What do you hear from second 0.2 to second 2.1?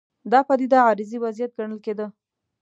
دا پدیده عارضي وضعیت ګڼل کېده.